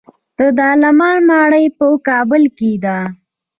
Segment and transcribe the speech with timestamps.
[0.37, 2.97] د دارالامان ماڼۍ په کابل کې ده